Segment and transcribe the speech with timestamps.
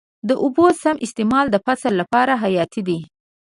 [0.29, 2.99] د اوبو سم استعمال د فصل لپاره حیاتي دی.